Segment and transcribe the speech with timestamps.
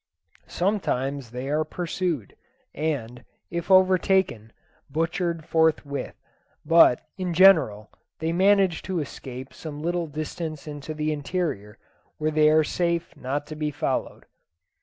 [0.47, 2.35] Sometimes they are pursued,
[2.73, 4.51] and, if overtaken,
[4.89, 6.15] butchered forthwith;
[6.65, 11.77] but, in general, they manage to escape some little distance into the interior,
[12.17, 14.25] where they are safe not to be followed.